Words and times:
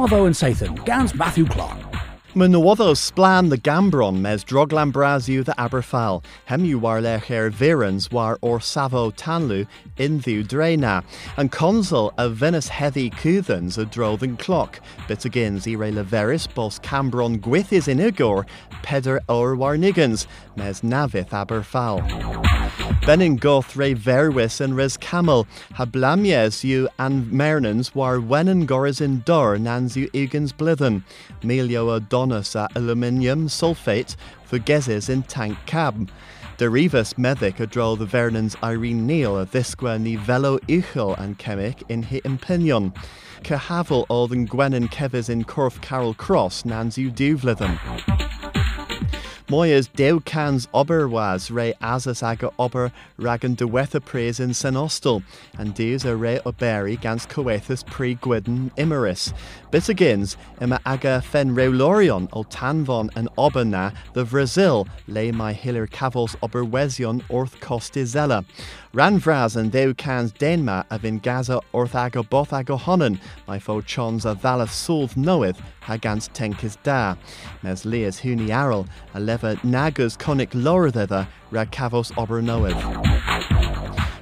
Nuovo 0.00 0.24
and 0.24 0.34
Sathan, 0.34 0.82
Gans 0.86 1.14
Matthew 1.14 1.44
Clark. 1.44 1.78
Mynywoddo 2.34 2.96
splan 2.96 3.50
the 3.50 3.58
gambron 3.58 4.20
mes 4.20 4.42
droglan 4.44 4.94
the 5.44 5.52
Aberfal, 5.58 6.24
hemu 6.48 6.80
war 6.80 7.02
lecher 7.02 7.50
virans 7.50 8.10
war 8.10 8.38
or 8.40 8.62
savo 8.62 9.10
tanlu 9.10 9.66
in 9.98 10.18
ddiw 10.18 10.48
drena, 10.48 11.04
and 11.36 11.52
consul 11.52 12.14
a 12.16 12.30
Venice 12.30 12.68
heavy 12.68 13.10
cúthans 13.10 13.76
a 13.76 13.84
drothen 13.84 14.38
clock, 14.38 14.80
bit 15.06 15.26
agains 15.26 15.68
i 15.68 15.72
re 15.72 15.92
leveris 15.92 16.48
bos 16.54 16.78
cambron 16.78 17.38
gwithis 17.38 17.86
in 17.86 17.98
igor, 18.00 18.46
peder 18.82 19.20
or 19.28 19.54
war 19.54 19.76
nigans, 19.76 20.26
mes 20.56 20.80
navith 20.80 21.28
Aberfal. 21.28 22.59
Benin 23.10 23.34
goth 23.34 23.74
re 23.74 23.92
verwis 23.92 24.60
and 24.60 24.76
res 24.76 24.96
camel, 24.96 25.44
ha 25.74 25.84
blamies 25.84 26.62
you 26.62 26.88
and 26.96 27.26
mernans 27.32 27.92
war 27.92 28.18
wennen 28.18 28.68
goris 28.68 29.00
in 29.00 29.18
dor 29.22 29.58
nans 29.58 29.96
you 29.96 30.08
igans 30.12 30.52
blithen, 30.52 31.02
melio 31.42 31.96
adonis 31.96 32.54
a 32.54 32.68
aluminium 32.76 33.48
sulfate 33.48 34.14
for 34.44 34.60
gezes 34.60 35.08
in 35.08 35.24
tank 35.24 35.58
cab. 35.66 36.08
Derivus 36.56 37.14
meddic 37.14 37.58
a 37.58 37.66
drol 37.66 37.98
the 37.98 38.06
vernans 38.06 38.54
Irene 38.62 39.04
Neal 39.08 39.40
a 39.40 39.44
thisqua 39.44 40.00
ni 40.00 40.14
velo 40.14 40.60
uchel 40.68 41.18
and 41.18 41.36
chemic 41.36 41.82
in 41.88 42.04
hi 42.04 42.20
impinion. 42.24 42.92
Cahavel 43.42 44.06
all 44.08 44.28
than 44.28 44.46
Gwenin 44.46 44.88
kevis 44.88 45.28
in 45.28 45.42
Corf 45.42 45.80
Carol 45.80 46.14
Cross 46.14 46.64
nans 46.64 46.96
you 46.96 47.10
duvlithen. 47.10 48.39
Moyas 49.50 49.88
deu 49.96 50.24
cans 50.24 50.68
ober 50.72 51.08
was 51.08 51.50
re 51.50 51.74
asas 51.82 52.22
aga 52.22 52.52
ober 52.56 52.92
ragan 53.18 53.56
dewetha 53.56 53.98
praise 53.98 54.38
in 54.38 54.50
Senostal, 54.50 55.24
and 55.58 55.74
deus 55.74 56.04
a 56.04 56.14
re 56.14 56.38
oberi 56.46 57.00
gans 57.00 57.26
coethus 57.26 57.84
pre 57.84 58.14
gwydden 58.14 58.70
imeris. 58.76 59.32
Bit 59.72 59.82
agins, 59.82 60.36
ima 60.60 60.78
aga 60.86 61.20
fen 61.20 61.52
reulorion 61.56 62.28
o 62.32 62.44
tanvon 62.44 63.10
and 63.16 63.28
oberna 63.36 63.92
the 64.12 64.24
Brazil, 64.24 64.86
lay 65.08 65.32
my 65.32 65.52
hiller 65.52 65.88
cavals 65.88 66.36
ober 66.44 66.64
wesion 66.64 67.20
orth 67.28 67.58
costizella. 67.58 68.44
Ran 68.92 69.20
vras 69.20 69.56
and 69.56 69.72
deu 69.72 69.96
cans 69.96 70.32
denma 70.32 70.84
of 70.90 71.04
in 71.04 71.18
Gaza 71.18 71.60
orth 71.72 71.96
aga 71.96 72.22
both 72.22 72.52
aga 72.52 72.76
honen, 72.76 73.18
my 73.48 73.58
fo 73.58 73.80
chons 73.80 74.24
a 74.24 74.36
valeth 74.36 74.70
solve 74.72 75.16
knoweth, 75.16 75.60
hagans 75.90 76.30
tenkis 76.30 76.76
da. 76.84 77.16
Mes 77.62 77.84
leas 77.84 78.20
huni 78.20 78.50
aral, 78.50 78.86
a 79.14 79.20
leva 79.20 79.56
nagus 79.56 80.16
conic 80.16 80.50
lower 80.54 80.90
thither, 80.90 81.26
rag 81.50 81.70
cavos 81.72 82.16
ober 82.16 82.40
knoweth. 82.40 82.78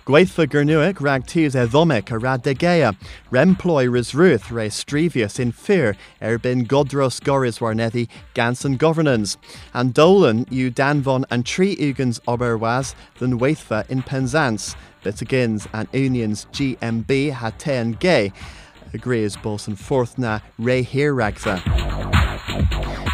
Gweithfa 0.09 0.47
Gernuic 0.47 1.03
rag 1.03 1.27
tis 1.27 1.55
e 1.55 1.67
ddomic 1.67 2.11
a 2.11 2.17
rad 2.17 2.43
degea, 2.43 2.97
remploy 3.31 3.93
ris 3.93 4.15
ruth 4.15 4.51
re 4.51 4.71
strevius 4.71 5.39
in 5.39 5.53
fear, 5.53 5.95
er 6.23 6.39
bin 6.39 6.65
godros 6.65 7.21
goris 7.21 7.59
warnethi 7.59 8.09
ganson 8.35 8.79
governance, 8.79 9.37
and 9.75 9.93
dolan 9.93 10.47
you 10.49 10.71
danvon 10.71 11.27
and 11.31 11.45
tree 11.45 11.77
ugans 11.77 12.21
ober 12.27 12.57
was 12.57 12.95
than 13.19 13.39
waithfa 13.39 13.87
in 13.91 14.01
Penzance, 14.01 14.75
bitagins 15.05 15.67
and 15.75 15.87
unions 15.93 16.47
GMB 16.55 17.33
had 17.33 17.59
ten 17.59 17.93
gay, 18.93 18.99
agrees 18.99 19.37
bosun 19.37 19.77
fourth 19.77 20.19
na 20.19 20.41
re 20.59 20.83
here 20.83 21.15
ragtha. 21.15 21.59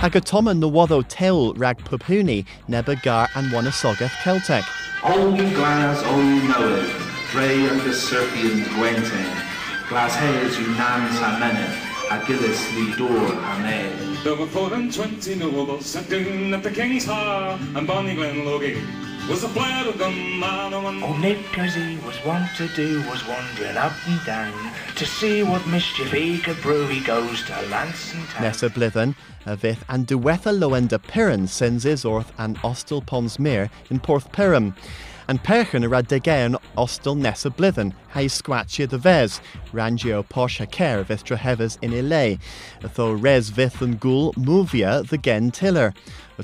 Hagatoma 0.00 0.55
Nawado 0.58 1.05
Tel 1.08 1.55
rag 1.55 1.78
pupuni 1.78 2.44
neba 2.69 3.00
gar 3.03 3.28
and 3.34 3.50
wanasogeth 3.53 4.11
Celtic. 4.22 4.64
All 5.02 5.33
glas 5.33 6.02
all 6.05 6.22
knowed, 6.22 6.91
Dre 7.30 7.67
and 7.67 7.80
the 7.83 7.92
serpian 7.92 8.61
Gwenten, 8.61 9.89
Glas 9.89 10.14
hayes 10.14 10.58
you 10.58 10.67
nan 10.77 11.08
samenet, 11.11 11.75
Agillis 11.77 11.94
li 12.11 12.95
door 12.97 13.33
ame. 13.55 14.17
There 14.25 14.37
were 14.37 14.47
four 14.47 14.73
and 14.75 14.93
twenty 14.93 15.35
nobles 15.35 15.87
sent 15.87 16.13
in 16.13 16.55
at 16.55 16.63
the 16.63 16.70
king's 16.70 17.05
hall, 17.05 17.59
and 17.75 17.87
Bonnie 17.87 18.15
Glenlogie 18.15 18.81
was 19.29 19.41
the 19.41 19.48
player 19.48 19.89
of 19.89 19.98
the 19.98 20.11
man 20.11 20.75
on 20.75 21.03
Oh, 21.03 21.17
Nick, 21.17 21.59
as 21.59 21.75
he 21.75 21.97
was 22.05 22.17
wont 22.27 22.47
to 22.57 22.69
do, 22.69 22.98
was 23.09 23.27
wandering 23.27 23.77
up 23.77 23.93
and 24.07 24.25
down 24.27 24.53
to 24.97 25.07
see 25.07 25.43
what 25.43 25.67
mischief 25.67 26.11
he 26.13 26.39
could 26.39 26.61
brew. 26.61 26.87
He 26.89 27.01
goes 27.01 27.43
to 27.45 27.53
Lanson 27.69 28.27
Town. 28.29 28.43
Nessa 28.43 28.69
Blithen, 28.69 29.14
a 29.47 29.57
vith 29.57 29.83
and 29.89 30.07
duetha 30.07 30.53
loenda 30.53 31.03
Piran 31.03 31.47
sends 31.47 31.87
is 31.87 32.05
orth 32.05 32.33
and 32.39 32.59
Ostel 32.59 33.05
Pons 33.05 33.39
Mere 33.39 33.70
in 33.91 33.98
Porth 33.98 34.31
Piram. 34.31 34.75
And 35.27 35.42
Perchen 35.42 35.85
a 35.85 35.89
rad 35.89 36.08
degean 36.08 36.61
Ostel 36.77 37.17
Nessa 37.17 37.51
Blithen, 37.51 37.95
hay 38.08 38.27
squatchia 38.27 38.89
the 38.89 38.98
ves, 38.98 39.40
Rangio 39.73 40.23
Porsche 40.23 40.70
Care 40.70 41.02
vistra 41.05 41.36
hevers 41.36 41.79
in 41.80 41.92
Ilay, 41.92 42.39
tho 42.95 43.12
res 43.12 43.48
vith 43.48 43.80
and 43.80 43.98
ghoul 43.98 44.34
movia 44.34 45.08
the 45.08 45.17
gen 45.17 45.51
tiller, 45.51 45.95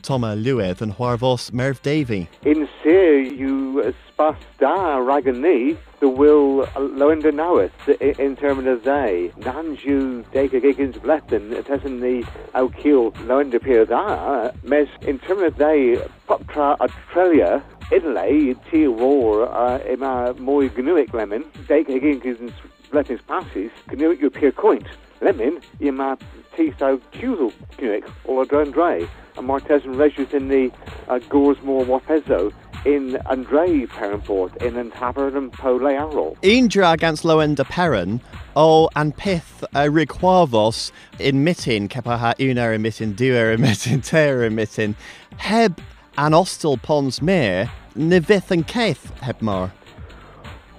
Toma 0.02 0.34
Lueth 0.34 0.80
and 0.80 0.94
Huarvos 0.94 1.52
Merv 1.52 1.82
Davy. 1.82 2.28
In 2.44 2.68
Sear, 2.82 3.18
you 3.18 3.92
spas 4.08 4.36
da 4.58 4.98
the 4.98 6.08
will 6.08 6.66
loenda 6.76 7.32
knoweth 7.32 7.88
in 8.00 8.36
terms 8.36 8.66
of 8.66 8.82
they. 8.84 9.30
Nanju 9.40 10.24
deka 10.32 10.62
giggins 10.62 10.98
bletten, 10.98 11.62
tessen 11.64 12.00
the 12.00 12.26
aukiel 12.54 13.12
loenda 13.26 13.62
pier 13.62 13.84
da, 13.84 14.50
mes 14.62 14.88
in 15.02 15.18
terms 15.18 15.42
of 15.42 15.56
they, 15.56 15.96
poptra 16.28 16.78
Australia, 16.80 17.62
Ti 17.90 18.86
war, 18.86 19.48
uh, 19.52 19.78
ima 19.90 20.32
moi 20.38 20.68
gnuic 20.68 21.12
lemon, 21.12 21.42
deka 21.66 22.00
giggins 22.00 22.52
blettens 22.90 23.20
passes, 23.26 23.72
gnuic 23.88 24.20
you 24.20 24.30
pier 24.30 24.52
coint. 24.52 24.86
Lemon, 25.20 25.60
ima 25.80 26.16
ti 26.54 26.72
so 26.78 26.98
cusel 27.12 27.52
gnuic, 27.78 28.08
or 28.24 28.42
a 28.42 28.46
drone 28.46 28.70
dre. 28.70 29.08
And 29.36 29.46
Martes 29.46 29.84
Regius 29.86 30.32
in 30.32 30.48
the 30.48 30.70
uh, 31.08 31.18
Goresmore 31.18 31.84
Wapezzo 31.84 32.52
in 32.84 33.16
Andre 33.26 33.86
Perrenport 33.86 34.56
in 34.62 34.76
Antapper 34.76 35.36
and 35.36 35.52
Pole 35.52 35.88
Arrow. 35.88 36.36
Indra 36.42 36.92
against 36.92 37.24
Loenda 37.24 37.64
Perrin, 37.64 38.20
o 38.56 38.88
and 38.96 39.16
pith 39.16 39.64
uh, 39.74 39.80
requavos 39.80 40.92
in 41.18 41.44
mitin, 41.44 41.88
kepaha 41.88 42.38
una 42.40 42.68
emitting, 42.68 43.14
duer 43.14 43.52
emitting, 43.56 44.00
ter 44.04 44.48
emitting, 44.48 44.94
heb 45.38 45.80
an 46.16 46.32
ostel 46.32 46.80
pons 46.82 47.20
mere, 47.20 47.70
nivith 47.96 48.50
and 48.50 48.66
keith 48.66 49.12
hebmar. 49.20 49.70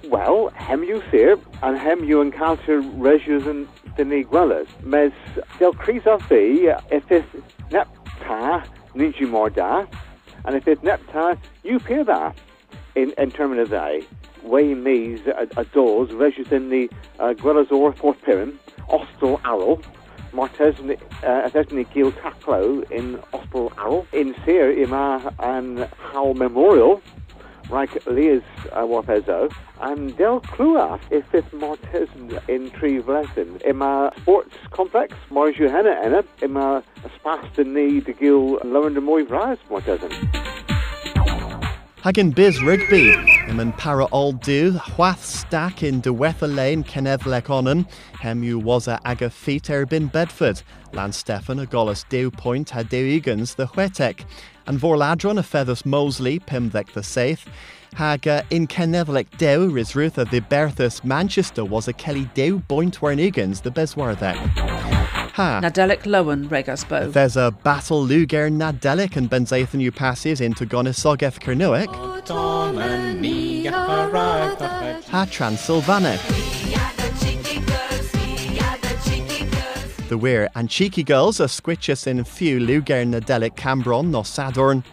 Well, 0.04 0.48
hem 0.50 0.82
you 0.84 1.02
sir, 1.10 1.38
and 1.62 1.78
hem 1.78 2.04
you 2.04 2.20
encounter 2.20 2.80
Regius 2.80 3.46
and 3.46 3.68
the 3.96 4.04
Niguelas. 4.04 4.68
Mes 4.82 5.12
del 5.58 5.72
Cris 5.72 6.06
of 6.06 6.28
thee, 6.28 6.72
if 6.90 7.10
it's 7.10 7.26
nepta, 7.70 8.66
ninji 8.94 9.26
morda, 9.26 9.88
and 10.44 10.56
if 10.56 10.66
it's 10.66 10.82
nepta, 10.82 11.38
you 11.62 11.78
peer 11.78 12.04
that 12.04 12.36
in, 12.94 13.12
in 13.18 13.30
terms 13.30 13.58
of 13.58 13.70
they. 13.70 14.02
Way 14.42 14.74
me's 14.74 15.20
a, 15.26 15.46
a 15.56 15.64
doors, 15.66 16.12
Regius 16.12 16.50
in 16.50 16.68
the 16.68 16.90
uh, 17.20 17.32
Guelazor, 17.34 17.96
Fourth 17.96 18.20
Pirin, 18.22 18.58
Ostel 18.88 19.40
Arrow, 19.44 19.80
Martes 20.32 20.78
uh, 21.24 21.48
Gil 21.92 22.12
Taclo 22.12 22.90
in 22.90 23.18
Ostel 23.32 23.76
Arrow, 23.78 24.06
in 24.12 24.34
Sear 24.44 24.72
Ima 24.72 25.34
and 25.38 25.88
Howell 25.98 26.34
Memorial, 26.34 27.02
like 27.70 28.04
Leas 28.06 28.42
uh, 28.72 28.80
Wafezo, 28.80 29.52
and 29.80 30.16
Del 30.16 30.40
Cluas 30.40 31.00
if 31.10 31.34
it's 31.34 31.52
Martes 31.52 32.08
in 32.48 32.70
Tree 32.70 33.00
Vlessen. 33.00 33.64
Ima 33.66 34.12
Sports 34.22 34.54
Complex, 34.70 35.14
Marju 35.30 35.70
Henna 35.70 35.98
Enna, 36.02 36.24
Ima 36.40 36.82
Spast 37.16 37.58
in 37.58 37.74
the 37.74 38.00
de 38.00 38.12
Gil 38.12 38.58
Lowen 38.60 38.94
de 38.94 39.00
Moy 39.00 39.24
Vras 39.24 39.58
Martesan. 39.70 40.12
Hagin 42.02 42.34
Biz 42.34 42.60
Rigby, 42.62 43.31
an 43.48 43.72
para 43.74 44.04
all 44.06 44.32
du, 44.32 44.72
Hwath 44.72 45.24
stack 45.24 45.82
in 45.82 46.00
Dewetha 46.00 46.52
Lane, 46.52 46.84
Kenevlek 46.84 47.50
onan, 47.50 47.86
Hemu 48.14 48.62
was 48.62 48.88
a 48.88 49.00
aga 49.04 49.30
feet 49.30 49.64
erbin 49.64 50.10
Bedford, 50.10 50.62
Lan 50.92 51.12
Stefan 51.12 51.58
a 51.58 51.66
Golas 51.66 52.08
Dew 52.08 52.30
Point 52.30 52.70
had 52.70 52.88
Dew 52.88 53.20
Egans 53.20 53.56
the 53.56 53.66
Whetek, 53.68 54.24
and 54.66 54.78
Vorladron 54.78 55.38
a 55.38 55.42
Feathers 55.42 55.84
Mosley, 55.84 56.38
Pimvek 56.38 56.92
the 56.92 57.02
Saith, 57.02 57.48
Haga 57.94 58.44
in 58.50 58.66
Kenevlek 58.66 59.26
Dew 59.36 59.70
Risrutha 59.70 60.28
the 60.30 60.40
Berthus 60.40 61.04
Manchester 61.04 61.64
was 61.64 61.88
a 61.88 61.92
Kelly 61.92 62.28
Dew 62.34 62.60
Point 62.60 63.00
wern 63.00 63.20
Egans 63.20 63.62
the 63.62 63.70
Beswarthek. 63.70 64.81
Ha. 65.32 65.60
Nadelic 65.62 66.02
Lowen 66.02 66.46
Regasbo. 66.48 67.10
There's 67.10 67.38
a 67.38 67.50
battle 67.50 68.02
Luger 68.02 68.50
Nadelic 68.50 69.16
and 69.16 69.30
Benzathan 69.30 69.80
you 69.80 69.90
passes 69.90 70.42
into 70.42 70.66
Gonisogeth 70.66 71.40
Kernuic. 71.40 71.88
Ha 75.08 75.26
Transylvanic. 75.30 76.20
The 80.08 80.18
Weir 80.18 80.50
and 80.54 80.68
Cheeky 80.68 81.02
Girls 81.02 81.40
are 81.40 81.46
squitchus 81.46 82.06
in 82.06 82.22
few 82.24 82.60
Luger 82.60 83.02
Nadelic 83.02 83.56
Cambron 83.56 84.08
no 84.10 84.20
Sadorn. 84.20 84.84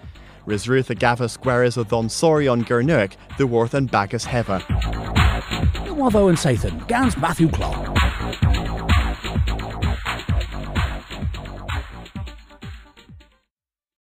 Risruth 0.48 0.90
a 0.90 0.96
Gavus 0.96 1.38
Gueras 1.38 1.78
o 1.78 1.84
Thon 1.84 2.08
Sorion 2.08 2.64
Gernuic, 2.64 3.18
the 3.38 3.46
Worth 3.46 3.74
and 3.74 3.92
Bagus 3.92 4.24
Hever. 4.24 4.60
Nuovo 6.00 6.30
and 6.30 6.38
Sathan, 6.38 6.88
Gans 6.88 7.18
Matthew 7.18 7.50
Clark. 7.50 7.89